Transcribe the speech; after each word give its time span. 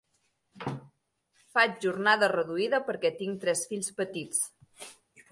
Faig 1.57 1.75
jornada 1.83 2.29
reduïda 2.33 2.79
perquè 2.87 3.11
tinc 3.19 3.37
tres 3.43 3.61
fills 3.73 3.91
petits. 4.01 4.41